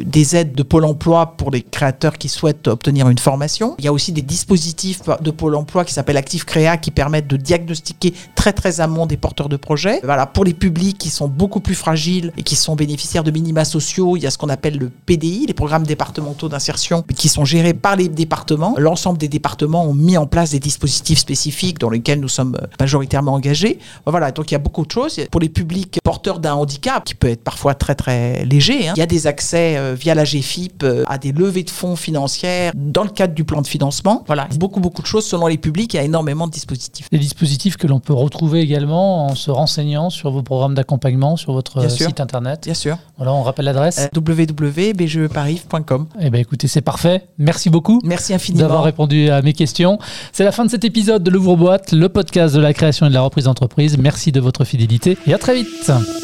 des 0.04 0.36
aides 0.36 0.52
de 0.54 0.62
Pôle 0.62 0.84
emploi 0.84 1.34
pour 1.36 1.50
les 1.50 1.62
créateurs 1.62 2.16
qui 2.18 2.28
souhaitent 2.28 2.68
obtenir 2.68 3.08
une 3.08 3.18
formation. 3.18 3.74
Il 3.78 3.84
y 3.84 3.88
a 3.88 3.92
aussi 3.92 4.12
des 4.12 4.22
dispositifs 4.22 5.02
de 5.20 5.30
Pôle 5.30 5.54
emploi 5.54 5.84
qui 5.84 5.92
s'appellent 5.92 6.16
Active 6.16 6.37
Créa 6.44 6.76
qui 6.76 6.90
permettent 6.90 7.26
de 7.26 7.36
diagnostiquer 7.36 8.14
très 8.52 8.52
très 8.52 8.80
amont 8.80 9.04
des 9.04 9.18
porteurs 9.18 9.50
de 9.50 9.58
projets. 9.58 10.00
Voilà, 10.02 10.24
pour 10.24 10.42
les 10.42 10.54
publics 10.54 10.96
qui 10.96 11.10
sont 11.10 11.28
beaucoup 11.28 11.60
plus 11.60 11.74
fragiles 11.74 12.32
et 12.38 12.42
qui 12.42 12.56
sont 12.56 12.76
bénéficiaires 12.76 13.22
de 13.22 13.30
minima 13.30 13.66
sociaux, 13.66 14.16
il 14.16 14.22
y 14.22 14.26
a 14.26 14.30
ce 14.30 14.38
qu'on 14.38 14.48
appelle 14.48 14.78
le 14.78 14.88
PDI, 14.88 15.44
les 15.46 15.52
programmes 15.52 15.84
départementaux 15.84 16.48
d'insertion, 16.48 17.04
qui 17.14 17.28
sont 17.28 17.44
gérés 17.44 17.74
par 17.74 17.96
les 17.96 18.08
départements. 18.08 18.74
L'ensemble 18.78 19.18
des 19.18 19.28
départements 19.28 19.84
ont 19.84 19.92
mis 19.92 20.16
en 20.16 20.26
place 20.26 20.52
des 20.52 20.60
dispositifs 20.60 21.18
spécifiques 21.18 21.78
dans 21.78 21.90
lesquels 21.90 22.20
nous 22.20 22.28
sommes 22.28 22.56
majoritairement 22.80 23.34
engagés. 23.34 23.80
Voilà, 24.06 24.32
donc 24.32 24.50
il 24.50 24.54
y 24.54 24.56
a 24.56 24.60
beaucoup 24.60 24.86
de 24.86 24.90
choses. 24.90 25.20
Pour 25.30 25.42
les 25.42 25.50
publics 25.50 25.98
porteurs 26.02 26.38
d'un 26.38 26.54
handicap, 26.54 27.04
qui 27.04 27.14
peut 27.14 27.28
être 27.28 27.44
parfois 27.44 27.74
très 27.74 27.94
très 27.94 28.46
léger, 28.46 28.88
hein, 28.88 28.94
il 28.96 29.00
y 29.00 29.02
a 29.02 29.06
des 29.06 29.26
accès 29.26 29.76
euh, 29.76 29.94
via 29.94 30.14
la 30.14 30.24
GFIP 30.24 30.84
euh, 30.84 31.04
à 31.06 31.18
des 31.18 31.32
levées 31.32 31.64
de 31.64 31.70
fonds 31.70 31.96
financières 31.96 32.72
dans 32.74 33.04
le 33.04 33.10
cadre 33.10 33.34
du 33.34 33.44
plan 33.44 33.60
de 33.60 33.66
financement. 33.66 34.24
Voilà, 34.26 34.48
beaucoup 34.56 34.80
beaucoup 34.80 35.02
de 35.02 35.06
choses 35.06 35.26
selon 35.26 35.48
les 35.48 35.58
publics. 35.58 35.92
Il 35.92 35.98
y 35.98 36.00
a 36.00 36.04
énormément 36.04 36.46
de 36.46 36.52
dispositifs. 36.52 37.10
Des 37.10 37.18
dispositifs 37.18 37.76
que 37.76 37.86
l'on 37.86 38.00
peut 38.00 38.14
retrouver 38.14 38.37
également 38.56 39.26
en 39.26 39.34
se 39.34 39.50
renseignant 39.50 40.10
sur 40.10 40.30
vos 40.30 40.42
programmes 40.42 40.74
d'accompagnement 40.74 41.36
sur 41.36 41.52
votre 41.52 41.80
Bien 41.80 41.88
sûr. 41.88 42.06
site 42.06 42.20
internet. 42.20 42.62
Bien 42.64 42.74
sûr. 42.74 42.96
Voilà, 43.16 43.32
on 43.32 43.42
rappelle 43.42 43.64
l'adresse. 43.66 43.98
Euh, 43.98 44.08
www.bgeparis.com. 44.20 46.06
Eh 46.20 46.30
ben 46.30 46.40
écoutez, 46.40 46.68
c'est 46.68 46.80
parfait. 46.80 47.24
Merci 47.38 47.70
beaucoup 47.70 48.00
Merci 48.04 48.34
infiniment. 48.34 48.62
d'avoir 48.64 48.84
répondu 48.84 49.30
à 49.30 49.42
mes 49.42 49.52
questions. 49.52 49.98
C'est 50.32 50.44
la 50.44 50.52
fin 50.52 50.64
de 50.64 50.70
cet 50.70 50.84
épisode 50.84 51.22
de 51.22 51.30
l'Ouvre-boîte, 51.30 51.92
le 51.92 52.08
podcast 52.08 52.54
de 52.54 52.60
la 52.60 52.72
création 52.72 53.06
et 53.06 53.08
de 53.08 53.14
la 53.14 53.22
reprise 53.22 53.44
d'entreprise. 53.44 53.98
Merci 53.98 54.32
de 54.32 54.40
votre 54.40 54.64
fidélité 54.64 55.16
et 55.26 55.34
à 55.34 55.38
très 55.38 55.54
vite. 55.54 55.68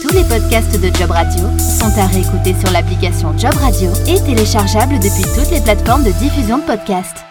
Tous 0.02 0.14
les 0.14 0.24
podcasts 0.24 0.80
de 0.80 0.94
Job 0.96 1.10
Radio 1.10 1.44
sont 1.58 1.98
à 1.98 2.06
réécouter 2.06 2.54
sur 2.60 2.70
l'application 2.72 3.36
Job 3.38 3.54
Radio 3.54 3.90
et 4.06 4.20
téléchargeables 4.20 4.98
depuis 5.00 5.24
toutes 5.34 5.50
les 5.50 5.60
plateformes 5.60 6.04
de 6.04 6.12
diffusion 6.12 6.58
de 6.58 6.62
podcasts. 6.64 7.24